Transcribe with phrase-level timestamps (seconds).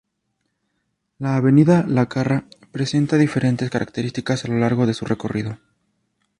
[1.19, 5.59] La Avenida Lacarra presenta diferentes características a lo largo de su recorrido.